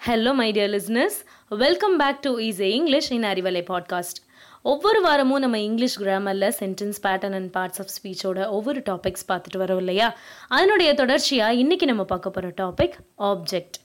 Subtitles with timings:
[0.00, 1.16] hello my dear listeners
[1.54, 4.18] welcome back to easy English in Arivalai podcast
[4.62, 9.76] ஒவ்வொரு வாரமும் நம்ம English கிராமரில் sentence pattern and parts of ஸ்பீச்சோட ஒவ்வொரு topics பார்த்துட்டு வரோம்
[9.76, 10.08] இல்லையா?
[10.48, 13.76] அதனுடைய தொடர்ச்சியாக இன்றைக்கி நம்ம பார்க்க போகிற டாபிக் ஆப்ஜெக்ட்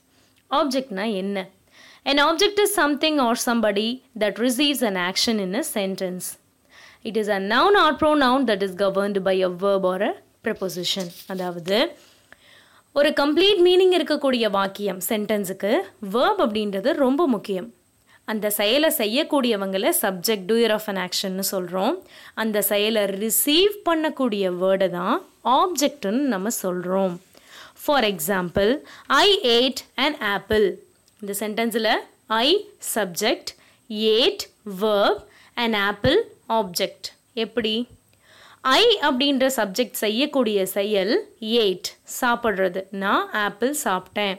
[0.50, 1.36] ஆப்ஜெக்ட்னா என்ன?
[2.02, 6.28] And object is something or somebody that receives an action in a sentence
[7.02, 10.12] it is a noun or pronoun that is governed by a verb or a
[10.44, 11.78] preposition அதாவது
[12.96, 15.72] ஒரு கம்ப்ளீட் மீனிங் இருக்கக்கூடிய வாக்கியம் சென்டென்ஸுக்கு
[16.12, 17.74] verb அப்படின்றது ரொம்ப முக்கியம்.
[18.24, 22.02] அந்த செயலை செய்யக்கூடியவங்களை சப்ஜெக்ட் டூயர் ஆஃப் அன் ஆக்ஷன்னு சொல்கிறோம்
[22.34, 27.20] அந்த செயலை ரிசீவ் பண்ணக்கூடிய வேர்டை தான் ஆப்ஜெக்ட்னு நம்ம சொல்கிறோம்
[27.84, 30.78] for example I ate and apple
[31.20, 33.52] இந்த சென்டென்ஸில் I subject
[33.88, 34.42] ate
[34.80, 35.22] verb
[35.54, 37.88] and apple object எப்படி?
[38.80, 41.12] ஐ அப்படின்ற சப்ஜெக்ட் செய்யக்கூடிய செயல்
[41.64, 41.88] ஏட்
[42.20, 42.80] சாப்பிட்றது.
[43.02, 44.36] நான் ஆப்பிள் சாப்பிட்டேன்.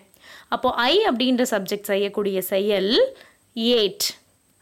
[0.54, 2.92] அப்போது ஐ அப்படின்ற சப்ஜெக்ட் செய்யக்கூடிய செயல்
[3.80, 4.08] ஏட்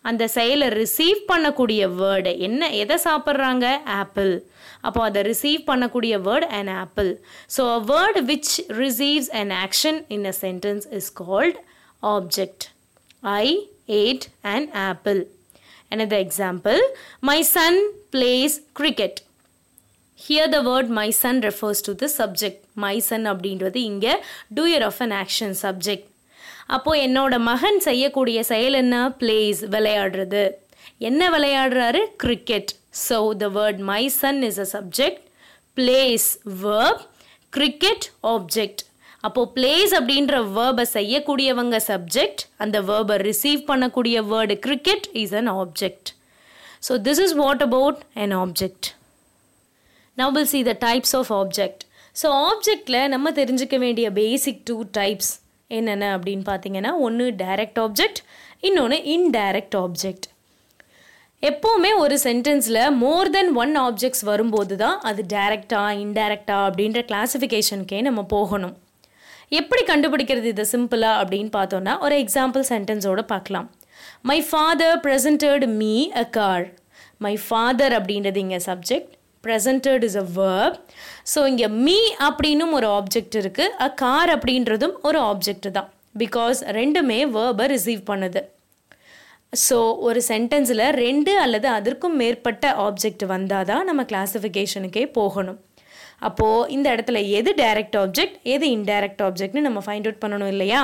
[0.05, 3.65] அந்த செயலை ரிசீவ் பண்ணக்கூடிய வேர்டு என்ன எதை சாப்பிட்றாங்க?
[4.01, 4.33] ஆப்பிள்
[4.87, 7.11] அப்போ அதை ரிசீவ் பண்ணக்கூடிய word and apple
[7.55, 11.59] so a word which receives an action in a sentence is called
[12.15, 12.65] object
[13.41, 13.45] I
[14.01, 15.21] ate and apple
[15.93, 16.79] another example
[17.29, 17.75] my son
[18.13, 19.15] plays cricket.
[20.19, 24.13] Here the word my son refers to the subject my son அப்படின்றது இங்கே
[24.55, 26.07] doer of an action subject
[26.67, 28.95] அப்போது என்னோட மகன் செய்யக்கூடிய செயல் என்ன?
[29.19, 30.43] Plays விளையாடுறது.
[30.99, 32.01] என்ன விளையாடுறாரு?
[32.17, 32.71] Cricket
[33.07, 35.21] so the word my son is a subject
[35.77, 36.27] plays
[36.63, 37.03] verb
[37.53, 38.81] cricket object
[39.23, 46.09] அப்போது பிளேஸ் அப்படின்ற வேர்பை செய்யக்கூடியவங்க சப்ஜெக்ட் அந்த வேர்பை ரிசீவ் பண்ணக்கூடிய word cricket is an object
[46.89, 48.94] so this is what about an object
[50.17, 51.79] now we'll see the types of object.
[52.15, 55.31] So ஆப்ஜெக்டில் நம்ம தெரிஞ்சுக்க வேண்டிய பேசிக் டூ டைப்ஸ்
[55.67, 58.19] என்னென்ன அப்படின்னு பார்த்தீங்கன்னா ஒன்று டைரக்ட் ஆப்ஜெக்ட்
[58.67, 60.27] இன்னொன்று இன்டைரக்ட் ஆப்ஜெக்ட்
[61.43, 68.23] எப்போவுமே ஒரு சென்டென்ஸில் மோர் தென் ஒன் ஆப்ஜெக்ட்ஸ் வரும்போது தான் அது டைரக்டா இன்டைரக்டா அப்படின்ற கிளாஸிஃபிகேஷனுக்கே நம்ம
[68.35, 68.75] போகணும்.
[69.59, 73.67] எப்படி கண்டுபிடிக்கிறது இது சிம்பிளாக அப்படின்னு பார்த்தோன்னா ஒரு எக்ஸாம்பிள் சென்டென்ஸோடு பார்க்கலாம்.
[74.29, 76.65] My father presented me a car
[77.27, 79.13] my father அப்படின்றது இங்கே subject
[79.45, 80.77] presented is a verb
[81.33, 81.97] so இங்கே மீ
[82.27, 85.89] அப்படின்னும் ஒரு ஆப்ஜெக்ட் இருக்குது அ கார் அப்படின்றதும் ஒரு ஆப்ஜெக்ட் தான்.
[86.23, 88.41] பிகாஸ் ரெண்டுமே வேர்பை ரிசீவ் பண்ணுது.
[89.65, 95.59] ஸோ ஒரு சென்டென்ஸில் ரெண்டு அல்லது அதற்கும் மேற்பட்ட ஆப்ஜெக்ட் வந்தால் தான் நம்ம கிளாஸிஃபிகேஷனுக்கே போகணும்.
[96.27, 100.81] அப்போது இந்த இடத்துல எது டைரக்ட் ஆப்ஜெக்ட் எது இன்டைரக்ட் ஆப்ஜெக்ட்னு நம்ம ஃபைண்ட் அவுட் பண்ணணும் இல்லையா?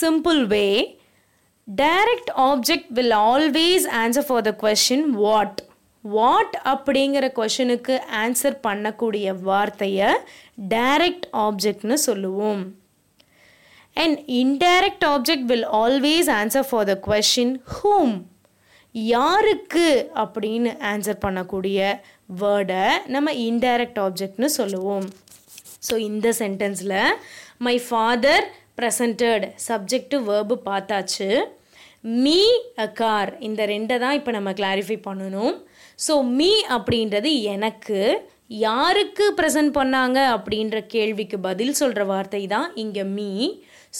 [0.00, 0.66] Simple way
[1.68, 5.60] direct object will always answer for the question what
[6.14, 10.10] what அப்படிங்கிற கொஷனுக்கு ஆன்சர் பண்ணக்கூடிய வார்த்தையை
[10.74, 12.62] டைரக்ட் ஆப்ஜெக்ட்னு சொல்லுவோம்.
[14.02, 18.16] And indirect object will always answer for the question whom
[18.94, 19.88] யாருக்கு
[20.22, 21.78] அப்படின்னு ஆன்சர் பண்ணக்கூடிய
[22.42, 22.84] வேர்டை
[23.14, 25.06] நம்ம இன்டைரக்ட் ஆப்ஜெக்ட்னு சொல்லுவோம்.
[25.88, 26.98] ஸோ இந்த சென்டென்ஸில்
[27.66, 28.46] my father
[28.78, 31.28] presented subject verb பார்த்தாச்சு.
[32.04, 32.40] மீ
[32.84, 35.54] அ கார் இந்த ரெண்டை தான் இப்போ நம்ம கிளாரிஃபை பண்ணணும்.
[36.06, 38.00] ஸோ மீ அப்படின்றது எனக்கு
[38.64, 43.30] யாருக்கு ப்ரெசன்ட் பண்ணாங்க அப்படின்ற கேள்விக்கு பதில் சொல்கிற வார்த்தை தான் இங்கே மீ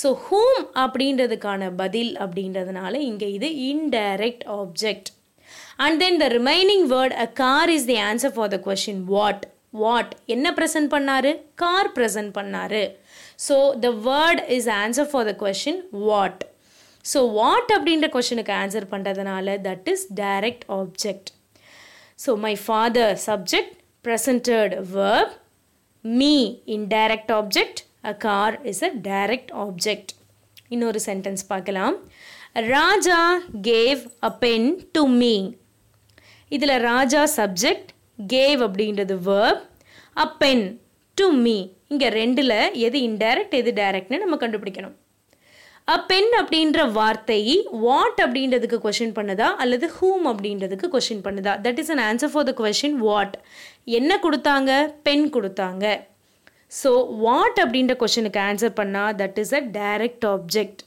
[0.00, 5.10] ஸோ ஹூம் அப்படின்றதுக்கான பதில் அப்படின்றதுனால இங்கே இது indirect object
[5.84, 9.44] and then the remaining word a car is the answer for the question what
[9.82, 11.30] what என்ன ப்ரெசன்ட் பண்ணாரு?
[11.62, 12.84] கார் ப்ரெசன்ட் பண்ணாரு.
[13.46, 16.42] So the word is answer for the question what
[17.12, 21.30] so what அப்படின்ற கொஷனுக்கு answer பண்ணுறதுனால that is direct object
[22.24, 23.74] so my father subject
[24.04, 25.34] presented verb
[26.04, 26.34] me
[26.76, 27.80] indirect object
[28.10, 30.12] a car is a direct object
[30.74, 31.96] இன்னொரு sentence பார்க்கலாம்.
[32.74, 33.20] Raja
[33.68, 35.34] gave a pen to me
[36.50, 37.90] இதில் Raja subject
[38.34, 39.62] gave அப்படின்றது verb
[40.24, 40.64] a pen
[41.18, 41.56] to me
[41.92, 42.56] இங்கே ரெண்டில்
[42.86, 44.96] எது indirect எது டைரக்ட்னு நம்ம கண்டுபிடிக்கணும்.
[45.94, 47.40] அ பென் அப்படின்ற வார்த்தை
[47.82, 49.48] வாட் அப்படின்றதுக்கு கொஷின் பண்ணுதா?
[49.62, 51.52] அல்லது ஹூம் அப்படின்றதுக்கு கொஷின் பண்ணுதா?
[51.66, 53.36] That is an answer for the question what
[53.98, 54.70] என்ன கொடுத்தாங்க?
[55.06, 55.84] பென் கொடுத்தாங்க.
[56.80, 56.90] ஸோ
[57.24, 60.82] வாட் அப்படின்ற கொஷனுக்கு ஆன்சர் பண்ணால் that is a direct object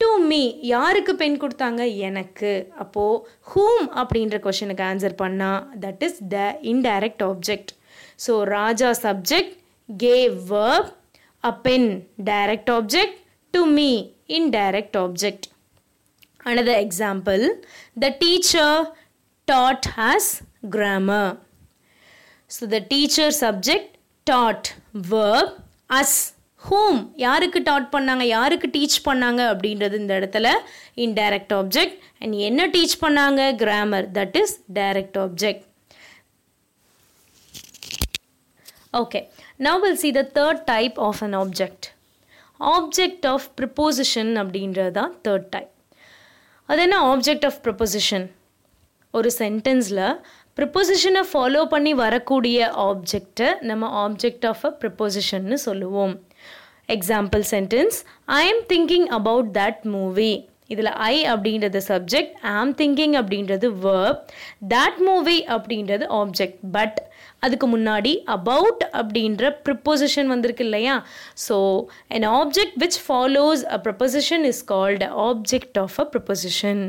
[0.00, 0.40] to me
[0.72, 1.82] யாருக்கு பென் கொடுத்தாங்க?
[2.08, 2.54] எனக்கு.
[2.84, 3.20] அப்போது
[3.50, 7.70] ஹூம் அப்படின்ற கொஷனுக்கு ஆன்சர் பண்ணால் that is the indirect object
[8.26, 9.54] so Raja subject
[9.88, 10.16] gave
[10.50, 10.88] verb
[11.44, 11.88] a pen
[12.32, 13.16] direct object
[13.54, 13.90] to me
[14.36, 15.46] indirect object
[16.46, 17.42] another example
[18.02, 18.78] the teacher
[19.48, 20.30] taught us
[20.74, 21.30] grammar
[22.50, 23.92] so the teacher subject
[24.26, 24.68] taught
[25.10, 25.48] verb
[25.90, 26.16] us
[26.62, 30.48] whom யாருக்கு taught பண்ணாங்க யாருக்கு teach பண்ணாங்க அப்படின்றது இந்த இடத்துல
[31.06, 35.64] indirect object and என்ன teach பண்ணாங்க grammar that is direct object
[39.00, 39.20] okay
[39.60, 41.86] now will see the third type of an object
[42.60, 45.72] object of preposition அப்படின்றது தான் தேர்ட் டைப்
[46.68, 48.26] அது என்ன ஆப்ஜெக்ட் ஆஃப் ப்ரிப்போசிஷன்
[49.14, 50.04] ஒரு சென்டென்ஸில்
[50.58, 56.14] ப்ரிப்போசிஷனை ஃபாலோ பண்ணி வரக்கூடிய ஆப்ஜெக்டை நம்ம ஆப்ஜெக்ட் ஆஃப் அ ப்ரிப்போசிஷன்னு சொல்லுவோம்.
[56.88, 60.32] Example sentence I am thinking about that movie
[60.66, 64.20] இதில் ஐ அப்படின்றது சப்ஜெக்ட் ஆம் திங்கிங் அப்படின்றது வேர்ப்
[64.68, 66.98] தட் மூவி அப்படின்றது ஆப்ஜெக்ட் பட்
[67.38, 70.96] அதுக்கு முன்னாடி அபவுட் அப்படின்ற ப்ரிப்போசிஷன் வந்திருக்கு இல்லையா?
[71.48, 71.56] So
[72.08, 76.82] an object which follows a preposition is called object of a preposition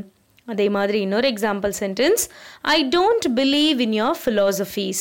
[0.47, 2.23] அதே மாதிரி இன்னொரு example sentence
[2.61, 4.99] I don't believe in your philosophies.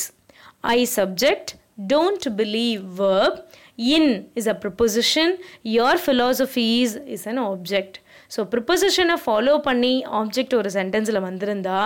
[0.61, 1.52] I subject
[1.87, 3.38] don't believe verb
[3.78, 8.00] in is a preposition, your philosophies is an object.
[8.31, 11.81] So ப்ரிப்போசிஷனை follow பண்ணி object ஒரு சென்டென்ஸில் வந்திருந்தா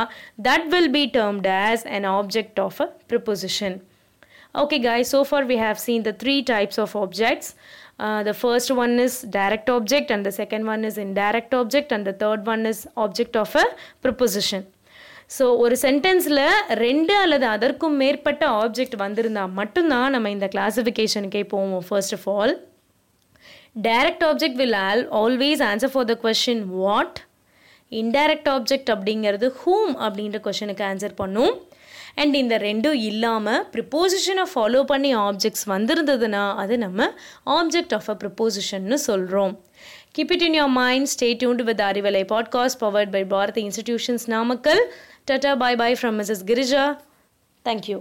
[0.49, 3.77] that will be termed as an object of a preposition
[4.55, 7.53] okay guy so far we have seen the three types of objects
[8.25, 12.15] the first one is direct object and the second one is indirect object and the
[12.23, 13.65] third one is object of a
[14.05, 14.63] preposition
[15.37, 16.41] so ஒரு சென்டென்ஸில்
[16.81, 22.55] ரெண்டு அல்லது அதற்கும் மேற்பட்ட object வந்திருந்தால் மட்டும்தான் நம்ம இந்த கிளாஸிஃபிகேஷனுக்கே போவோம் first of all
[23.77, 27.19] direct object will all always answer for the question what
[27.93, 31.55] indirect object அப்படிங்கிறது ஹூம் அப்படின்ற கொஷனுக்கு ஆன்சர் பண்ணும்.
[32.15, 37.11] அண்ட் இந்த ரெண்டும் இல்லாமல் ப்ரிப்போசிஷனை ஃபாலோ பண்ணி ஆப்ஜெக்ட்ஸ் வந்திருந்ததுன்னா அது நம்ம
[37.47, 39.61] ஆப்ஜெக்ட் ஆஃப் அ ப்ரிப்போசிஷன்னு சொல்கிறோம்
[40.19, 44.83] keep it in your mind stay tuned with Arivalai podcast powered by Bharathi institutions Namakkal
[45.31, 46.99] ta ta bye bye from Mrs Girija
[47.65, 48.01] thank you